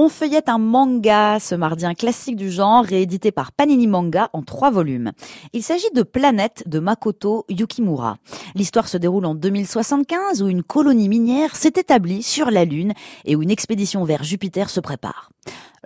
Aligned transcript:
On 0.00 0.08
feuillette 0.08 0.48
un 0.48 0.58
manga 0.58 1.40
ce 1.40 1.56
mardi, 1.56 1.84
un 1.84 1.92
classique 1.92 2.36
du 2.36 2.52
genre 2.52 2.84
réédité 2.84 3.32
par 3.32 3.50
Panini 3.50 3.88
Manga 3.88 4.30
en 4.32 4.42
trois 4.42 4.70
volumes. 4.70 5.10
Il 5.52 5.64
s'agit 5.64 5.90
de 5.92 6.04
Planète 6.04 6.62
de 6.66 6.78
Makoto 6.78 7.44
Yukimura. 7.48 8.18
L'histoire 8.54 8.86
se 8.86 8.96
déroule 8.96 9.26
en 9.26 9.34
2075 9.34 10.44
où 10.44 10.46
une 10.46 10.62
colonie 10.62 11.08
minière 11.08 11.56
s'est 11.56 11.72
établie 11.74 12.22
sur 12.22 12.52
la 12.52 12.64
Lune 12.64 12.92
et 13.24 13.34
où 13.34 13.42
une 13.42 13.50
expédition 13.50 14.04
vers 14.04 14.22
Jupiter 14.22 14.70
se 14.70 14.78
prépare. 14.78 15.30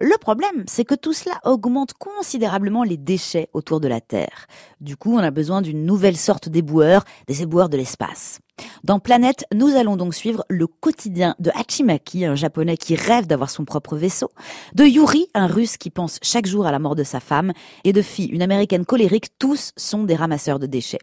Le 0.00 0.16
problème, 0.18 0.64
c'est 0.66 0.84
que 0.84 0.94
tout 0.94 1.12
cela 1.12 1.38
augmente 1.44 1.92
considérablement 1.94 2.82
les 2.82 2.96
déchets 2.96 3.48
autour 3.52 3.80
de 3.80 3.88
la 3.88 4.00
Terre. 4.00 4.46
Du 4.80 4.96
coup, 4.96 5.14
on 5.14 5.18
a 5.18 5.30
besoin 5.30 5.62
d'une 5.62 5.84
nouvelle 5.84 6.16
sorte 6.16 6.48
d'éboueur, 6.48 7.04
des 7.26 7.42
éboueurs 7.42 7.68
de 7.68 7.76
l'espace. 7.76 8.40
Dans 8.84 9.00
Planète, 9.00 9.44
nous 9.54 9.68
allons 9.76 9.96
donc 9.96 10.14
suivre 10.14 10.44
le 10.48 10.66
quotidien 10.66 11.34
de 11.38 11.50
Hachimaki, 11.54 12.24
un 12.24 12.34
japonais 12.34 12.76
qui 12.76 12.94
rêve 12.94 13.26
d'avoir 13.26 13.50
son 13.50 13.64
propre 13.64 13.96
vaisseau, 13.96 14.30
de 14.74 14.84
Yuri, 14.84 15.26
un 15.34 15.46
russe 15.46 15.76
qui 15.76 15.90
pense 15.90 16.18
chaque 16.22 16.46
jour 16.46 16.66
à 16.66 16.72
la 16.72 16.78
mort 16.78 16.94
de 16.94 17.04
sa 17.04 17.20
femme, 17.20 17.52
et 17.84 17.92
de 17.92 18.02
Fi, 18.02 18.26
une 18.26 18.42
américaine 18.42 18.84
colérique, 18.84 19.38
tous 19.38 19.72
sont 19.76 20.04
des 20.04 20.14
ramasseurs 20.14 20.58
de 20.58 20.66
déchets. 20.66 20.98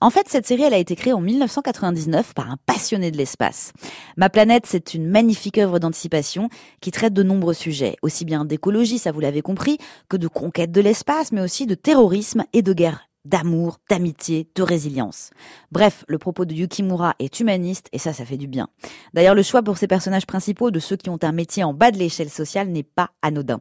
En 0.00 0.10
fait, 0.10 0.28
cette 0.28 0.46
série, 0.46 0.62
elle 0.62 0.74
a 0.74 0.78
été 0.78 0.96
créée 0.96 1.12
en 1.12 1.20
1999 1.20 2.34
par 2.34 2.50
un 2.50 2.56
passionné 2.66 3.10
de 3.10 3.16
l'espace. 3.16 3.72
Ma 4.16 4.30
planète, 4.30 4.64
c'est 4.66 4.94
une 4.94 5.06
magnifique 5.06 5.58
œuvre 5.58 5.78
d'anticipation 5.78 6.48
qui 6.80 6.90
traite 6.90 7.12
de 7.12 7.22
nombreux 7.22 7.54
sujets, 7.54 7.96
aussi 8.02 8.24
bien 8.24 8.33
d'écologie, 8.44 8.98
ça 8.98 9.12
vous 9.12 9.20
l'avez 9.20 9.42
compris, 9.42 9.78
que 10.08 10.16
de 10.16 10.26
conquête 10.26 10.72
de 10.72 10.80
l'espace, 10.80 11.30
mais 11.30 11.42
aussi 11.42 11.66
de 11.66 11.76
terrorisme 11.76 12.44
et 12.52 12.62
de 12.62 12.72
guerre 12.72 13.08
d'amour, 13.24 13.78
d'amitié, 13.88 14.48
de 14.54 14.62
résilience. 14.62 15.30
Bref, 15.72 16.04
le 16.08 16.18
propos 16.18 16.44
de 16.44 16.52
Yukimura 16.52 17.14
est 17.18 17.40
humaniste 17.40 17.88
et 17.92 17.98
ça, 17.98 18.12
ça 18.12 18.24
fait 18.24 18.36
du 18.36 18.46
bien. 18.46 18.68
D'ailleurs, 19.14 19.34
le 19.34 19.42
choix 19.42 19.62
pour 19.62 19.78
ces 19.78 19.86
personnages 19.86 20.26
principaux 20.26 20.70
de 20.70 20.78
ceux 20.78 20.96
qui 20.96 21.08
ont 21.08 21.18
un 21.22 21.32
métier 21.32 21.64
en 21.64 21.72
bas 21.72 21.90
de 21.90 21.98
l'échelle 21.98 22.28
sociale 22.28 22.68
n'est 22.68 22.82
pas 22.82 23.10
anodin. 23.22 23.60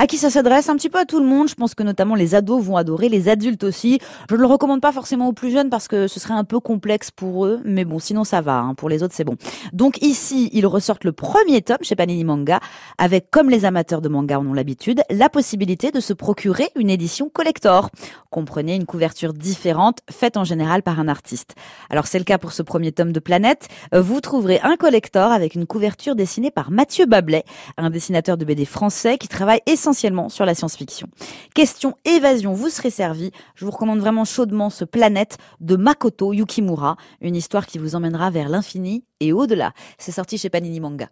À 0.00 0.06
qui 0.06 0.16
ça 0.16 0.30
s'adresse 0.30 0.68
Un 0.68 0.76
petit 0.76 0.90
peu 0.90 1.00
à 1.00 1.04
tout 1.04 1.18
le 1.18 1.26
monde. 1.26 1.48
Je 1.48 1.56
pense 1.56 1.74
que 1.74 1.82
notamment 1.82 2.14
les 2.14 2.36
ados 2.36 2.62
vont 2.62 2.76
adorer, 2.76 3.08
les 3.08 3.28
adultes 3.28 3.64
aussi. 3.64 3.98
Je 4.30 4.36
ne 4.36 4.40
le 4.40 4.46
recommande 4.46 4.80
pas 4.80 4.92
forcément 4.92 5.26
aux 5.26 5.32
plus 5.32 5.50
jeunes 5.50 5.70
parce 5.70 5.88
que 5.88 6.06
ce 6.06 6.20
serait 6.20 6.34
un 6.34 6.44
peu 6.44 6.60
complexe 6.60 7.10
pour 7.10 7.46
eux, 7.46 7.60
mais 7.64 7.84
bon, 7.84 7.98
sinon 7.98 8.22
ça 8.22 8.40
va. 8.40 8.58
Hein. 8.60 8.74
Pour 8.74 8.88
les 8.88 9.02
autres, 9.02 9.14
c'est 9.16 9.24
bon. 9.24 9.34
Donc 9.72 10.00
ici, 10.00 10.50
ils 10.52 10.68
ressortent 10.68 11.02
le 11.02 11.10
premier 11.10 11.62
tome 11.62 11.78
chez 11.82 11.96
Panini 11.96 12.22
Manga 12.22 12.60
avec, 12.96 13.32
comme 13.32 13.50
les 13.50 13.64
amateurs 13.64 14.00
de 14.00 14.08
manga 14.08 14.38
en 14.38 14.46
ont 14.46 14.52
l'habitude, 14.52 15.02
la 15.10 15.28
possibilité 15.28 15.90
de 15.90 15.98
se 15.98 16.12
procurer 16.12 16.68
une 16.76 16.90
édition 16.90 17.28
collector. 17.28 17.90
Comprenez 18.30 18.76
une 18.76 18.86
couverture 18.86 19.32
différente, 19.32 19.98
faite 20.08 20.36
en 20.36 20.44
général 20.44 20.84
par 20.84 21.00
un 21.00 21.08
artiste. 21.08 21.56
Alors 21.90 22.06
c'est 22.06 22.18
le 22.18 22.24
cas 22.24 22.38
pour 22.38 22.52
ce 22.52 22.62
premier 22.62 22.92
tome 22.92 23.10
de 23.10 23.18
Planète. 23.18 23.66
Vous 23.92 24.20
trouverez 24.20 24.60
un 24.62 24.76
collector 24.76 25.32
avec 25.32 25.56
une 25.56 25.66
couverture 25.66 26.14
dessinée 26.14 26.52
par 26.52 26.70
Mathieu 26.70 27.06
Bablet, 27.06 27.42
un 27.78 27.90
dessinateur 27.90 28.36
de 28.36 28.44
BD 28.44 28.64
français 28.64 29.18
qui 29.18 29.26
travaille 29.26 29.60
essentiellement 29.88 30.28
sur 30.28 30.44
la 30.44 30.54
science-fiction. 30.54 31.08
Question 31.54 31.94
évasion, 32.04 32.52
vous 32.52 32.68
serez 32.68 32.90
servi. 32.90 33.30
Je 33.54 33.64
vous 33.64 33.70
recommande 33.70 34.00
vraiment 34.00 34.26
chaudement 34.26 34.68
ce 34.68 34.84
Planète 34.84 35.38
de 35.60 35.76
Makoto 35.76 36.34
Yukimura, 36.34 36.96
une 37.22 37.34
histoire 37.34 37.66
qui 37.66 37.78
vous 37.78 37.94
emmènera 37.94 38.28
vers 38.28 38.50
l'infini 38.50 39.04
et 39.20 39.32
au-delà. 39.32 39.72
C'est 39.96 40.12
sorti 40.12 40.36
chez 40.36 40.50
Panini 40.50 40.78
Manga. 40.78 41.06